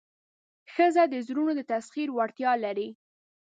[0.73, 2.89] ښځه د زړونو د تسخیر وړتیا لري.